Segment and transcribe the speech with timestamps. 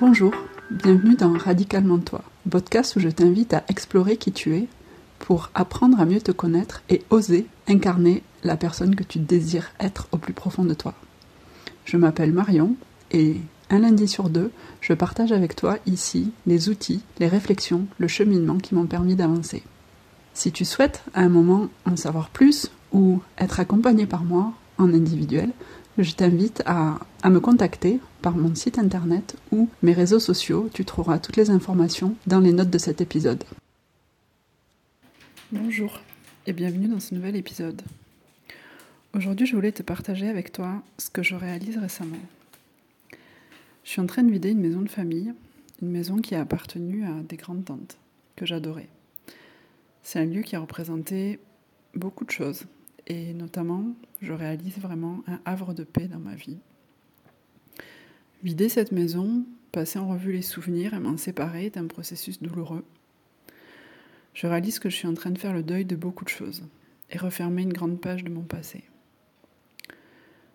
[0.00, 0.32] Bonjour,
[0.70, 4.68] bienvenue dans Radicalement Toi, podcast où je t'invite à explorer qui tu es
[5.18, 10.08] pour apprendre à mieux te connaître et oser incarner la personne que tu désires être
[10.12, 10.94] au plus profond de toi.
[11.84, 12.76] Je m'appelle Marion
[13.12, 13.36] et
[13.70, 14.50] un lundi sur deux,
[14.80, 19.62] je partage avec toi ici les outils, les réflexions, le cheminement qui m'ont permis d'avancer.
[20.34, 24.92] Si tu souhaites à un moment en savoir plus ou être accompagné par moi en
[24.94, 25.50] individuel,
[25.98, 30.70] je t'invite à, me contacter par mon site internet ou mes réseaux sociaux.
[30.72, 33.42] Tu trouveras toutes les informations dans les notes de cet épisode.
[35.50, 36.00] Bonjour
[36.46, 37.82] et bienvenue dans ce nouvel épisode.
[39.14, 42.18] Aujourd'hui, je voulais te partager avec toi ce que je réalise récemment.
[43.88, 45.32] Je suis en train de vider une maison de famille,
[45.80, 47.98] une maison qui a appartenu à des grandes tantes
[48.36, 48.90] que j'adorais.
[50.02, 51.40] C'est un lieu qui a représenté
[51.94, 52.66] beaucoup de choses
[53.06, 56.58] et notamment, je réalise vraiment un havre de paix dans ma vie.
[58.42, 62.84] Vider cette maison, passer en revue les souvenirs et m'en séparer est un processus douloureux.
[64.34, 66.62] Je réalise que je suis en train de faire le deuil de beaucoup de choses
[67.08, 68.84] et refermer une grande page de mon passé.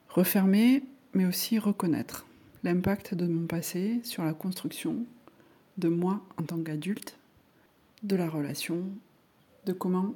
[0.08, 0.84] Refermer,
[1.16, 2.28] mais aussi reconnaître
[2.64, 5.06] l'impact de mon passé sur la construction
[5.78, 7.18] de moi en tant qu'adulte,
[8.04, 8.84] de la relation,
[9.66, 10.14] de comment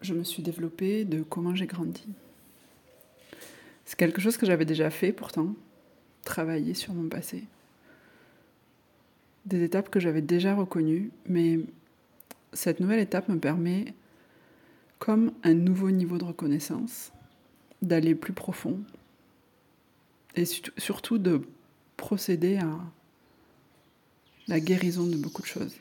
[0.00, 2.06] je me suis développée, de comment j'ai grandi.
[3.84, 5.54] C'est quelque chose que j'avais déjà fait pourtant,
[6.24, 7.44] travailler sur mon passé.
[9.44, 11.60] Des étapes que j'avais déjà reconnues, mais
[12.52, 13.94] cette nouvelle étape me permet,
[14.98, 17.12] comme un nouveau niveau de reconnaissance,
[17.82, 18.80] d'aller plus profond
[20.34, 21.42] et surtout de
[21.96, 22.78] procéder à
[24.48, 25.76] la guérison de beaucoup de choses.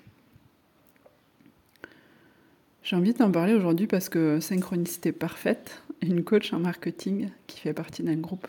[2.84, 7.74] J'ai envie d'en parler aujourd'hui parce que Synchronicité Parfaite, une coach en marketing qui fait
[7.74, 8.48] partie d'un groupe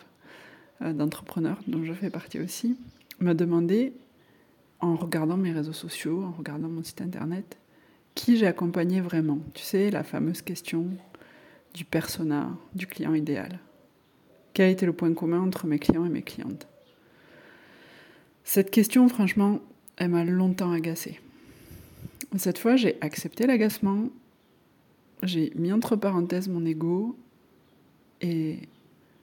[0.83, 2.77] euh, d'entrepreneurs dont je fais partie aussi,
[3.19, 3.93] m'a demandé,
[4.79, 7.57] en regardant mes réseaux sociaux, en regardant mon site internet,
[8.13, 9.39] qui j'ai accompagné vraiment.
[9.55, 10.87] Tu sais, la fameuse question
[11.73, 13.59] du persona, du client idéal.
[14.53, 16.67] Quel était le point commun entre mes clients et mes clientes?
[18.49, 19.59] Cette question, franchement,
[19.97, 21.19] elle m'a longtemps agacée.
[22.37, 24.07] Cette fois, j'ai accepté l'agacement
[25.21, 27.17] j'ai mis entre parenthèses mon ego
[28.21, 28.59] et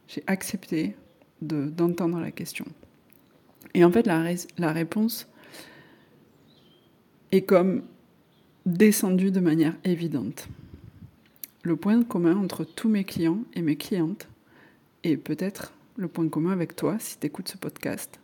[0.08, 0.94] j'ai accepté
[1.40, 2.66] d'entendre la question.
[3.72, 5.26] Et en fait, la, réponse
[7.32, 7.82] est comme
[8.66, 10.48] descendue de manière évidente.
[11.62, 14.28] Le point commun entre tous mes clients et mes clientes,
[15.02, 18.20] et peut-être le point commun avec toi si tu écoutes ce podcast,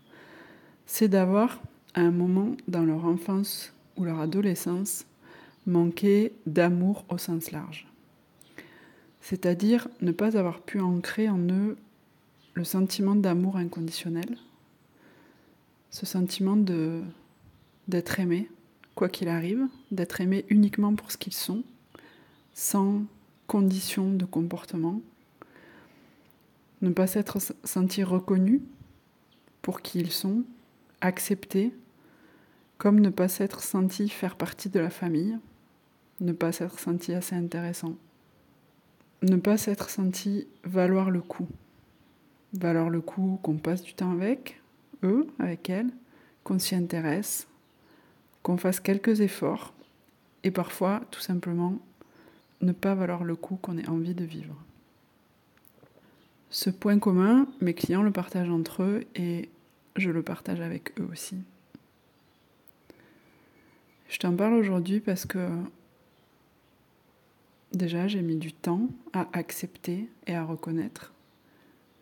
[0.93, 1.63] c'est d'avoir
[1.95, 5.07] à un moment dans leur enfance ou leur adolescence
[5.65, 7.87] manquer d'amour au sens large.
[9.21, 11.77] C'est-à-dire ne pas avoir pu ancrer en eux
[12.55, 14.37] le sentiment d'amour inconditionnel,
[15.91, 17.01] ce sentiment de
[17.87, 18.51] d'être aimé,
[18.97, 21.63] quoi qu'il arrive, d'être aimé uniquement pour ce qu'ils sont,
[22.53, 23.05] sans
[23.47, 25.01] condition de comportement,
[26.83, 28.61] ne pas s'être senti reconnu
[29.63, 30.43] pour qui ils sont,
[31.01, 31.73] accepté,
[32.79, 35.39] comme ne pas s'être senti faire partie de la famille,
[36.21, 37.95] ne pas s'être senti assez intéressant,
[39.23, 41.49] ne pas s'être senti valoir le coup,
[42.53, 44.61] valoir le coup qu'on passe du temps avec
[45.03, 45.91] eux, avec elles,
[46.45, 47.47] qu'on s'y intéresse,
[48.43, 49.73] qu'on fasse quelques efforts
[50.43, 51.79] et parfois tout simplement
[52.61, 54.55] ne pas valoir le coup qu'on ait envie de vivre.
[56.51, 59.49] Ce point commun, mes clients le partagent entre eux et
[59.97, 61.37] je le partage avec eux aussi.
[64.09, 65.49] Je t'en parle aujourd'hui parce que
[67.73, 71.13] Déjà, j'ai mis du temps à accepter et à reconnaître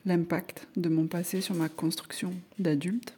[0.06, 3.14] l'impact de mon passé sur ma construction d'adulte.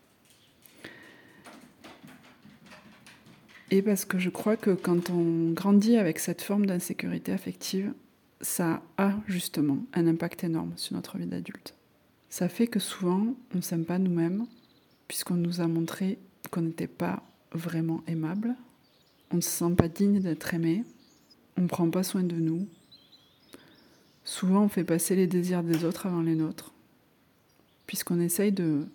[3.70, 7.93] Et parce que je crois que quand on grandit avec cette forme d'insécurité affective,
[8.40, 11.75] ça a justement un impact énorme sur notre vie d'adulte.
[12.31, 14.46] Ça fait que souvent, on ne s'aime pas nous-mêmes,
[15.10, 16.20] puisqu'on nous a montré
[16.52, 17.20] qu'on n'était pas
[17.50, 18.54] vraiment aimable,
[19.32, 20.84] on ne se sent pas digne d'être aimé,
[21.56, 22.68] on ne prend pas soin de nous.
[24.22, 26.72] Souvent, on fait passer les désirs des autres avant les nôtres,
[27.88, 28.86] puisqu'on essaye de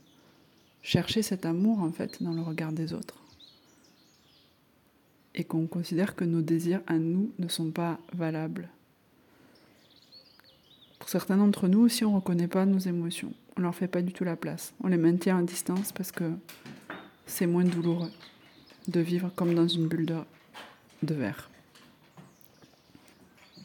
[0.83, 3.21] chercher cet amour en fait dans le regard des autres.
[5.33, 8.69] Et qu'on considère que nos désirs à nous ne sont pas valables.
[11.00, 13.33] Pour certains d'entre nous aussi, on ne reconnaît pas nos émotions.
[13.56, 14.74] On ne leur fait pas du tout la place.
[14.83, 16.31] On les maintient à distance parce que
[17.25, 18.12] c'est moins douloureux.
[18.88, 20.06] de vivre comme dans une bulle
[21.01, 21.50] de, verre.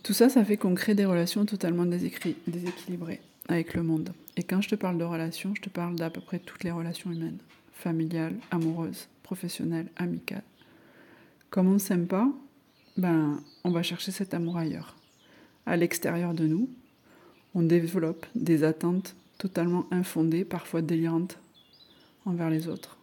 [0.03, 4.15] Tout ça, ça fait qu'on crée des relations totalement déséquilibrées avec le monde.
[4.37, 6.71] Et quand je te parle de relations, je te parle d'à peu près toutes les
[6.71, 7.39] relations humaines,
[7.75, 10.43] familiales, amoureuses, professionnelles, amicales.
[11.51, 12.29] Comme on ne s'aime pas,
[12.97, 14.97] ben, on va chercher cet amour ailleurs.
[15.67, 16.71] À l'extérieur de nous,
[17.55, 21.39] on développe des attentes totalement infondées, parfois délirantes,
[22.27, 22.99] envers les autres.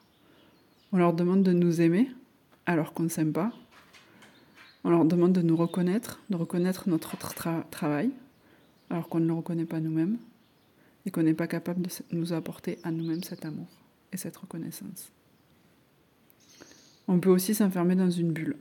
[0.91, 2.09] On leur demande de nous aimer
[2.65, 3.51] alors qu'on ne s'aime pas.
[4.83, 7.15] On leur demande de nous reconnaître, de reconnaître notre
[7.69, 8.11] travail
[8.89, 10.17] alors qu'on ne le reconnaît pas nous-mêmes
[11.05, 13.67] et qu'on n'est pas capable de nous apporter à nous-mêmes cet amour
[14.13, 15.11] et cette reconnaissance.
[17.07, 18.57] On peut aussi s'enfermer dans une bulle,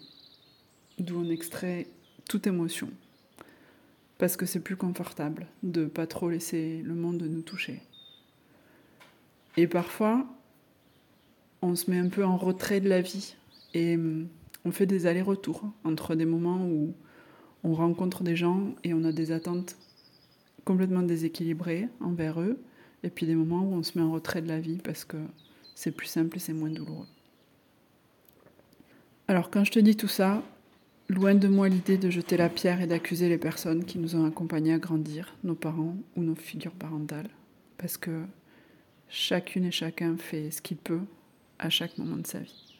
[0.98, 1.88] d'où on extrait
[2.28, 2.90] toute émotion,
[4.18, 7.82] parce que c'est plus confortable de pas trop laisser le monde nous toucher.
[9.56, 10.26] Et parfois,
[11.62, 13.36] on se met un peu en retrait de la vie
[13.74, 14.28] et hum,
[14.64, 16.94] on fait des allers-retours entre des moments où
[17.64, 19.76] on rencontre des gens et on a des attentes
[20.64, 22.58] complètement déséquilibrées envers eux,
[23.02, 25.16] et puis des moments où on se met en retrait de la vie parce que
[25.74, 27.06] c'est plus simple et c'est moins douloureux.
[29.28, 30.42] Alors quand je te dis tout ça,
[31.08, 34.26] loin de moi l'idée de jeter la pierre et d'accuser les personnes qui nous ont
[34.26, 37.30] accompagnés à grandir, nos parents ou nos figures parentales,
[37.78, 38.24] parce que
[39.08, 41.02] chacune et chacun fait ce qu'il peut
[41.58, 42.74] à chaque moment de sa vie.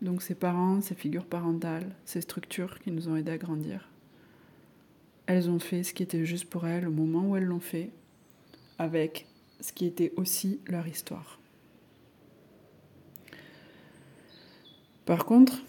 [0.00, 3.88] Donc ces parents, ces figures parentales, ces structures qui nous ont aidés à grandir,
[5.26, 7.90] elles ont fait ce qui était juste pour elles au moment où elles l'ont fait,
[8.78, 9.26] avec
[9.60, 11.38] ce qui était aussi leur histoire.
[15.04, 15.60] Par contre,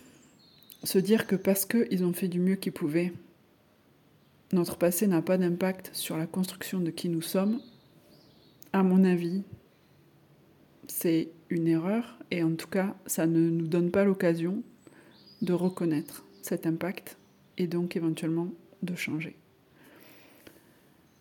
[0.84, 3.14] se dire que parce qu'ils ont fait du mieux qu'ils pouvaient,
[4.54, 7.62] notre passé n'a pas d'impact sur la construction de qui nous sommes,
[8.74, 9.44] à mon avis,
[10.88, 14.64] c'est une erreur et en tout cas, ça ne nous donne pas l'occasion
[15.42, 17.18] de reconnaître cet impact
[17.58, 18.50] et donc éventuellement
[18.82, 19.36] de changer.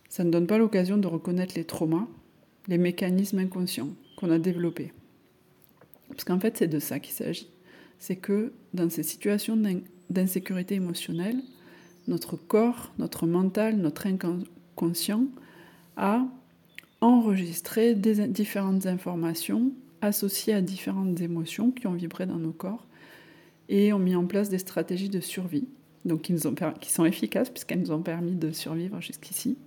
[0.08, 2.08] Ça ne donne pas l'occasion de reconnaître les traumas,
[2.66, 4.92] les mécanismes inconscients qu'on a développés.
[6.08, 7.48] Parce qu'en fait, c'est de ça qu'il s'agit
[8.00, 9.56] c'est que dans ces situations
[10.08, 11.40] d'insécurité émotionnelle,
[12.08, 15.26] notre corps, notre mental, notre inconscient
[15.96, 16.24] a
[17.00, 19.70] enregistré différentes informations
[20.00, 22.86] associées à différentes émotions qui ont vibré dans nos corps
[23.68, 25.68] et ont mis en place des stratégies de survie,
[26.06, 29.58] donc qui sont efficaces puisqu'elles nous ont permis de survivre jusqu'ici.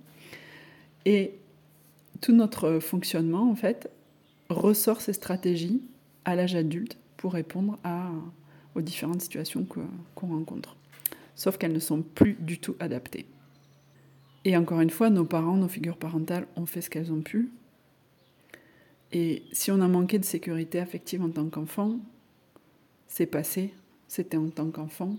[1.06, 1.34] Et
[2.20, 3.90] tout notre fonctionnement, en fait,
[4.48, 5.82] ressort ces stratégies
[6.24, 7.78] à l'âge adulte pour répondre
[8.74, 9.66] aux différentes situations
[10.14, 10.76] qu'on rencontre.
[11.34, 13.24] Sauf qu'elles ne sont plus du tout adaptées.
[14.44, 17.50] Et encore une fois, nos parents, nos figures parentales ont fait ce qu'elles ont pu.
[19.10, 21.96] Et si on a manqué de sécurité affective en tant qu'enfant,
[23.06, 23.72] c'est passé,
[24.06, 25.16] c'était en tant qu'enfant.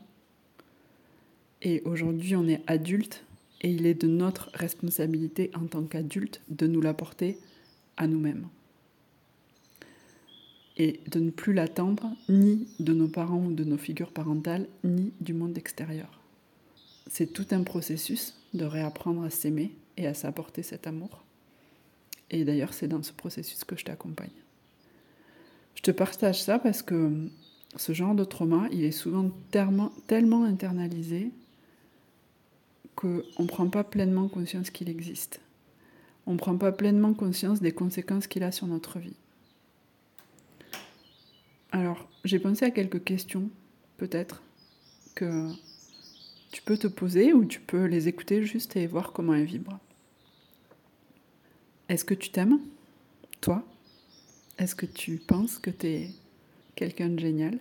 [1.63, 3.25] Et aujourd'hui, on est adulte
[3.61, 7.39] et il est de notre responsabilité en tant qu'adulte de nous l'apporter
[7.97, 8.47] à nous-mêmes
[10.77, 15.13] et de ne plus l'attendre ni de nos parents ou de nos figures parentales, ni
[15.22, 16.19] du monde extérieur.
[17.07, 21.24] C'est tout un processus de réapprendre à s'aimer et à s'apporter cet amour.
[22.31, 24.30] Et d'ailleurs, c'est dans ce processus que je t'accompagne.
[25.75, 27.29] Je te partage ça parce que
[27.75, 29.91] ce genre de trauma, il est souvent tellement,
[30.44, 31.32] internalisé
[32.96, 35.41] qu'on ne prend pas pleinement conscience qu'il existe.
[36.25, 39.15] On ne prend pas pleinement conscience des conséquences qu'il a sur notre vie.
[41.75, 43.50] Alors, j'ai pensé à quelques questions,
[43.98, 44.41] peut-être,
[45.13, 45.51] que
[46.53, 49.77] tu peux te poser ou tu peux les écouter juste et voir comment elles vibrent.
[51.89, 52.62] Est-ce que tu t'aimes,
[53.41, 53.62] toi?
[54.58, 56.12] Est-ce que tu penses que tu es
[56.75, 57.60] quelqu'un de génial?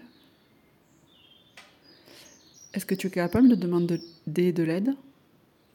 [2.72, 4.94] Est-ce que tu es capable de demander de l'aide?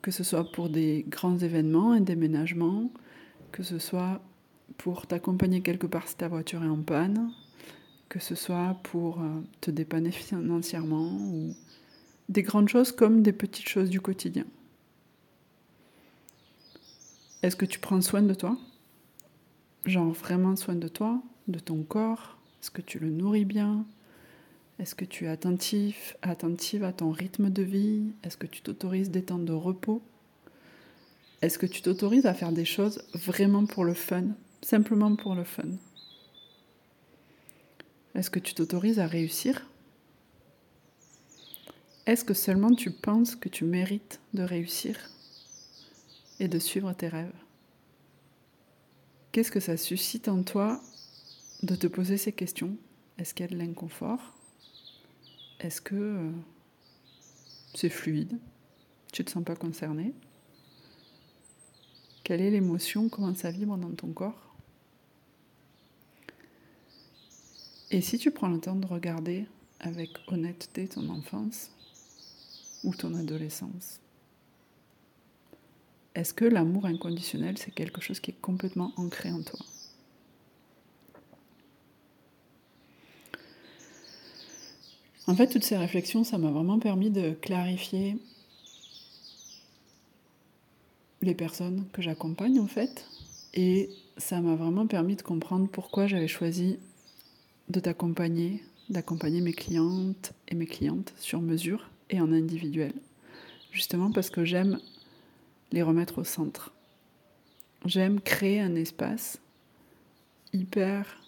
[0.02, 2.90] Que ce soit pour des grands événements, un déménagement,
[3.52, 4.22] que ce soit
[4.78, 7.34] pour t'accompagner quelque part si ta voiture est en panne,
[8.10, 11.56] que ce soit pour euh, te dépanner financièrement ou
[12.28, 14.46] des grandes choses comme des petites choses du quotidien.
[17.44, 18.58] Est-ce que tu prends soin de toi?
[19.86, 22.38] Genre vraiment soin de toi, de ton corps?
[22.62, 23.86] Est-ce que tu le nourris bien?
[24.80, 28.12] Est-ce que tu es attentif, attentive à ton rythme de vie?
[28.24, 30.02] Est-ce que tu t'autorises des temps de repos?
[31.42, 34.26] Est-ce que tu t'autorises à faire des choses vraiment pour le fun?
[34.62, 35.70] Simplement pour le fun
[38.16, 39.66] est-ce que tu t'autorises à réussir?
[42.06, 44.98] Est-ce que seulement tu penses que tu mérites de réussir
[46.40, 47.32] et de suivre tes rêves?
[49.32, 50.82] Qu'est-ce que ça suscite en toi
[51.62, 52.76] de te poser ces questions?
[53.20, 54.34] Est-ce qu'il y a de l'inconfort?
[55.60, 56.32] Est-ce que euh,
[57.76, 58.40] c'est fluide?
[59.14, 60.14] Tu ne te sens pas concerné?
[62.24, 63.08] Quelle est l'émotion?
[63.10, 64.49] Comment ça vibre dans ton corps?
[67.92, 69.46] Et si tu prends le temps de regarder
[69.80, 71.72] avec honnêteté ton enfance
[72.84, 74.00] ou ton adolescence,
[76.14, 79.60] est-ce que l'amour inconditionnel, c'est quelque chose qui est complètement ancré en toi?
[85.28, 88.18] En fait, toutes ces réflexions, ça m'a vraiment permis de clarifier
[91.22, 93.06] les personnes que j'accompagne en fait.
[93.54, 96.80] Et ça m'a vraiment permis de comprendre pourquoi j'avais choisi
[97.70, 102.94] de t'accompagner, d'accompagner mes clientes et mes clientes sur mesure et en individuel.
[103.72, 104.80] Justement parce que j'aime
[105.72, 106.74] les remettre au centre.
[107.86, 109.40] J'aime créer un espace
[110.52, 111.22] hyper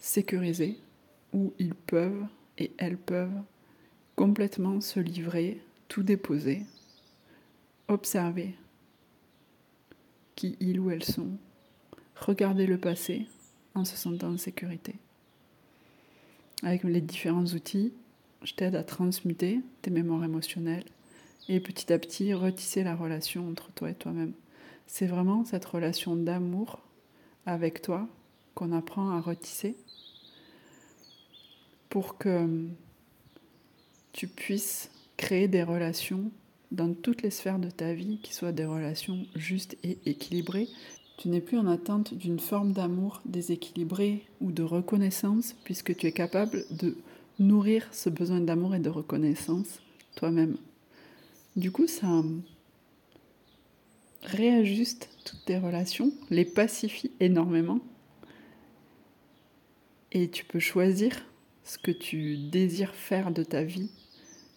[0.00, 0.78] sécurisé
[1.32, 2.26] où ils peuvent
[2.58, 3.42] et elles peuvent
[4.16, 6.62] complètement se livrer, tout déposer,
[7.88, 8.54] observer
[10.34, 11.30] qui ils ou elles sont,
[12.16, 13.26] regarder le passé
[13.74, 14.96] en se sentant en sécurité.
[16.62, 17.92] Avec les différents outils,
[18.42, 20.84] je t'aide à transmuter tes mémoires émotionnelles
[21.48, 24.32] et petit à petit retisser la relation entre toi et toi-même.
[24.86, 26.80] C'est vraiment cette relation d'amour
[27.46, 28.08] avec toi
[28.54, 29.76] qu'on apprend à retisser
[31.88, 32.68] pour que
[34.12, 36.30] tu puisses créer des relations
[36.70, 40.68] dans toutes les sphères de ta vie qui soient des relations justes et équilibrées.
[41.16, 46.12] Tu n'es plus en attente d'une forme d'amour déséquilibré ou de reconnaissance puisque tu es
[46.12, 46.96] capable de
[47.38, 49.80] nourrir ce besoin d'amour et de reconnaissance
[50.16, 50.56] toi-même.
[51.56, 52.22] Du coup, ça
[54.22, 57.80] réajuste toutes tes relations, les pacifie énormément
[60.12, 61.24] et tu peux choisir
[61.64, 63.90] ce que tu désires faire de ta vie,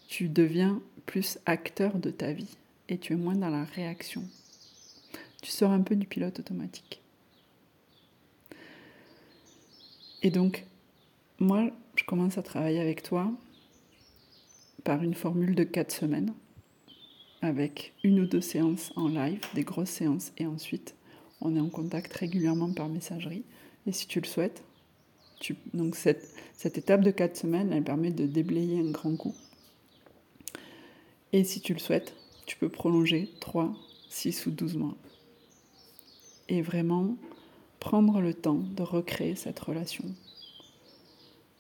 [0.07, 2.57] tu deviens plus acteur de ta vie
[2.89, 4.23] et tu es moins dans la réaction.
[5.45, 7.03] Tu sors un peu du pilote automatique.
[10.23, 10.65] Et donc,
[11.37, 13.31] moi, je commence à travailler avec toi
[14.83, 16.33] par une formule de 4 semaines,
[17.43, 20.95] avec une ou deux séances en live, des grosses séances, et ensuite
[21.41, 23.43] on est en contact régulièrement par messagerie.
[23.85, 24.63] Et si tu le souhaites,
[25.93, 29.35] cette, cette étape de 4 semaines, elle permet de déblayer un grand coup.
[31.33, 32.15] Et si tu le souhaites,
[32.47, 33.71] tu peux prolonger 3,
[34.09, 34.97] 6 ou 12 mois.
[36.47, 37.15] Et vraiment
[37.79, 40.05] prendre le temps de recréer cette relation,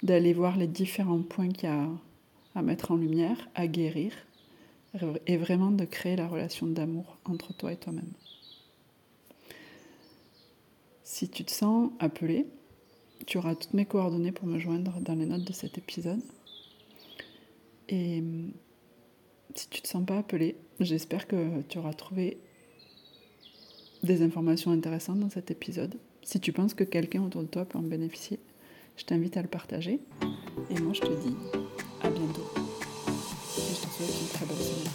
[0.03, 1.89] d'aller voir les différents points qu'il y a
[2.55, 4.13] à mettre en lumière, à guérir,
[5.27, 8.13] et vraiment de créer la relation d'amour entre toi et toi-même.
[11.03, 12.45] Si tu te sens appelé,
[13.25, 16.21] tu auras toutes mes coordonnées pour me joindre dans les notes de cet épisode.
[17.89, 18.23] Et
[19.53, 22.37] si tu ne te sens pas appelé, j'espère que tu auras trouvé
[24.05, 25.95] des informations intéressantes dans cet épisode.
[26.23, 28.39] Si tu penses que quelqu'un autour de toi peut en bénéficier,
[28.97, 29.99] je t'invite à le partager.
[30.69, 31.35] Et moi, je te dis
[32.01, 32.49] à bientôt.
[32.57, 34.85] Et je te souhaite une très bonne semaine.